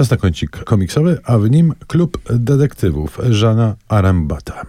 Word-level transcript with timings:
Czas 0.00 0.10
na 0.10 0.16
kącik 0.16 0.64
komiksowy, 0.64 1.18
a 1.24 1.38
w 1.38 1.50
nim 1.50 1.74
klub 1.86 2.18
detektywów 2.30 3.18
Żana 3.30 3.76
Arambata. 3.88 4.62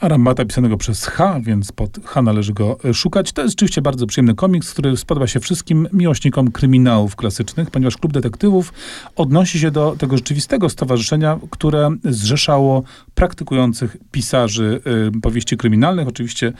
Arambata 0.00 0.44
pisanego 0.44 0.76
przez 0.76 1.06
H, 1.06 1.40
więc 1.42 1.72
pod 1.72 1.98
H 2.04 2.22
należy 2.22 2.52
go 2.52 2.78
e, 2.84 2.94
szukać. 2.94 3.32
To 3.32 3.42
jest 3.42 3.52
rzeczywiście 3.52 3.82
bardzo 3.82 4.06
przyjemny 4.06 4.34
komiks, 4.34 4.72
który 4.72 4.96
spodoba 4.96 5.26
się 5.26 5.40
wszystkim 5.40 5.88
miłośnikom 5.92 6.50
kryminałów 6.50 7.16
klasycznych, 7.16 7.70
ponieważ 7.70 7.96
Klub 7.96 8.12
Detektywów 8.12 8.72
odnosi 9.16 9.58
się 9.58 9.70
do 9.70 9.96
tego 9.98 10.16
rzeczywistego 10.16 10.68
stowarzyszenia, 10.68 11.38
które 11.50 11.90
zrzeszało 12.04 12.82
praktykujących 13.14 13.96
pisarzy 14.10 14.80
y, 15.16 15.20
powieści 15.20 15.56
kryminalnych, 15.56 16.08
oczywiście 16.08 16.52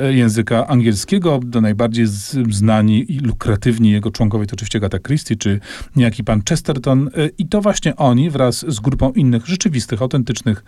y, 0.00 0.14
języka 0.14 0.66
angielskiego. 0.66 1.40
Do 1.44 1.60
najbardziej 1.60 2.06
z, 2.06 2.36
znani 2.50 3.12
i 3.12 3.18
lukratywni 3.18 3.90
jego 3.90 4.10
członkowie 4.10 4.46
to 4.46 4.54
oczywiście 4.54 4.80
Gata 4.80 4.98
Christie, 4.98 5.36
czy 5.36 5.60
niejaki 5.96 6.24
pan 6.24 6.42
Chesterton. 6.48 7.08
Y, 7.08 7.30
I 7.38 7.46
to 7.46 7.60
właśnie 7.60 7.96
oni 7.96 8.30
wraz 8.30 8.64
z 8.68 8.80
grupą 8.80 9.12
innych 9.12 9.46
rzeczywistych, 9.46 10.02
autentycznych 10.02 10.64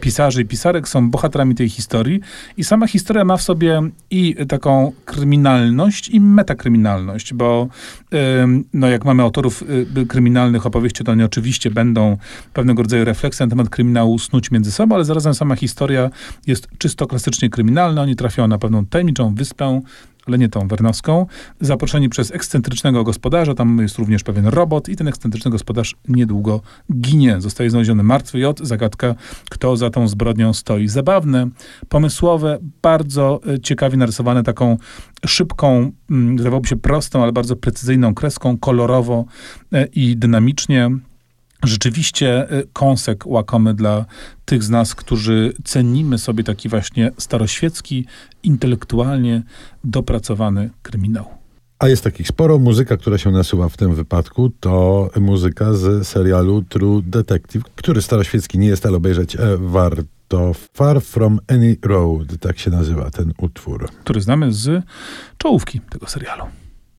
pisarzy 0.00 0.42
i 0.42 0.44
pisarek 0.44 0.88
są 0.88 1.10
bohaterami 1.10 1.54
tej 1.54 1.73
historii 1.74 2.20
i 2.56 2.64
sama 2.64 2.86
historia 2.86 3.24
ma 3.24 3.36
w 3.36 3.42
sobie 3.42 3.82
i 4.10 4.36
taką 4.48 4.92
kryminalność 5.04 6.08
i 6.08 6.20
metakryminalność, 6.20 7.34
bo 7.34 7.68
no 8.72 8.88
jak 8.88 9.04
mamy 9.04 9.22
autorów 9.22 9.64
y, 9.96 10.06
kryminalnych 10.06 10.66
opowieści, 10.66 11.04
to 11.04 11.12
oni 11.12 11.22
oczywiście 11.22 11.70
będą 11.70 12.16
pewnego 12.52 12.82
rodzaju 12.82 13.04
refleksję 13.04 13.46
na 13.46 13.50
temat 13.50 13.68
kryminału 13.68 14.18
snuć 14.18 14.50
między 14.50 14.72
sobą, 14.72 14.94
ale 14.94 15.04
zarazem 15.04 15.34
sama 15.34 15.56
historia 15.56 16.10
jest 16.46 16.68
czysto 16.78 17.06
klasycznie 17.06 17.50
kryminalna. 17.50 18.02
Oni 18.02 18.16
trafiają 18.16 18.48
na 18.48 18.58
pewną 18.58 18.86
tajemniczą 18.86 19.34
wyspę, 19.34 19.80
Lenietą 20.28 20.68
Wernowską, 20.68 21.26
zaproszeni 21.60 22.08
przez 22.08 22.32
ekscentrycznego 22.32 23.04
gospodarza. 23.04 23.54
Tam 23.54 23.78
jest 23.78 23.98
również 23.98 24.22
pewien 24.22 24.46
robot 24.46 24.88
i 24.88 24.96
ten 24.96 25.08
ekscentryczny 25.08 25.50
gospodarz 25.50 25.94
niedługo 26.08 26.60
ginie. 26.92 27.40
Zostaje 27.40 27.70
znaleziony 27.70 28.02
martwy 28.02 28.38
i 28.38 28.44
od 28.44 28.60
zagadka, 28.60 29.14
kto 29.50 29.76
za 29.76 29.90
tą 29.90 30.08
zbrodnią 30.08 30.52
stoi. 30.52 30.88
Zabawne, 30.88 31.48
pomysłowe, 31.88 32.58
bardzo 32.82 33.40
e, 33.46 33.60
ciekawie 33.60 33.96
narysowane 33.96 34.42
taką 34.42 34.76
szybką, 35.26 35.92
mm, 36.10 36.36
wydawałoby 36.36 36.68
się 36.68 36.76
prostą, 36.76 37.22
ale 37.22 37.32
bardzo 37.32 37.56
precyzyjną 37.56 38.14
kreską, 38.14 38.58
kolorowo 38.58 39.24
e, 39.72 39.86
i 39.86 40.16
dynamicznie. 40.16 40.90
Rzeczywiście 41.64 42.52
y, 42.52 42.68
kąsek 42.72 43.26
łakomy 43.26 43.74
dla 43.74 44.04
tych 44.44 44.62
z 44.62 44.70
nas, 44.70 44.94
którzy 44.94 45.52
cenimy 45.64 46.18
sobie 46.18 46.44
taki 46.44 46.68
właśnie 46.68 47.10
staroświecki, 47.18 48.06
intelektualnie 48.42 49.42
dopracowany 49.84 50.70
kryminał. 50.82 51.44
A 51.78 51.88
jest 51.88 52.04
takich 52.04 52.28
sporo. 52.28 52.58
Muzyka, 52.58 52.96
która 52.96 53.18
się 53.18 53.30
nasuwa 53.30 53.68
w 53.68 53.76
tym 53.76 53.94
wypadku, 53.94 54.50
to 54.60 55.10
muzyka 55.20 55.72
z 55.72 56.08
serialu 56.08 56.62
True 56.62 57.02
Detective, 57.02 57.64
który 57.74 58.02
staroświecki 58.02 58.58
nie 58.58 58.66
jest, 58.66 58.86
ale 58.86 58.96
obejrzeć 58.96 59.36
e, 59.36 59.38
warto. 59.58 60.52
Far 60.74 61.02
From 61.02 61.40
Any 61.48 61.76
Road, 61.82 62.28
tak 62.40 62.58
się 62.58 62.70
nazywa 62.70 63.10
ten 63.10 63.32
utwór. 63.38 63.88
Który 63.90 64.20
znamy 64.20 64.52
z 64.52 64.84
czołówki 65.38 65.80
tego 65.80 66.06
serialu. 66.06 66.44